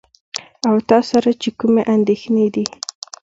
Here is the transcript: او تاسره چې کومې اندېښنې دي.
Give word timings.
او 0.67 0.75
تاسره 0.89 1.31
چې 1.41 1.49
کومې 1.59 1.83
اندېښنې 1.95 2.47
دي. 2.55 2.65